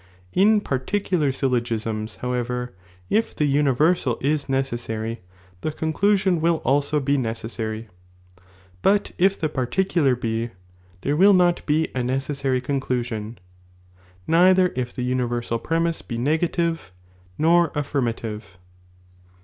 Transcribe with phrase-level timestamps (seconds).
[0.33, 3.15] In particular ayllogisras, however, nom™?
[3.15, 5.19] ^^| if the universal is necessary,
[5.61, 7.87] the conclusion will ^^ also be necessary,
[8.81, 10.49] but if the particular be,
[11.01, 13.37] there will not be a ■■ necessary conclusion,
[14.25, 16.91] neither if the universal premise be nega tive
[17.37, 18.57] nor affirmative.